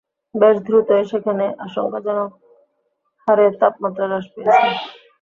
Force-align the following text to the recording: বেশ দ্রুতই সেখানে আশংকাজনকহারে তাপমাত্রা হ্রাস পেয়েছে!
বেশ 0.35 0.55
দ্রুতই 0.65 1.03
সেখানে 1.11 1.45
আশংকাজনকহারে 1.65 3.45
তাপমাত্রা 3.59 4.05
হ্রাস 4.07 4.25
পেয়েছে! 4.33 4.67